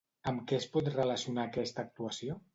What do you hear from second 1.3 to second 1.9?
aquesta